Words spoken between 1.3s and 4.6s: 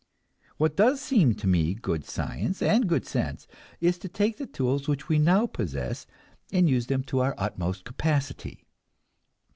to me good science and good sense is to take the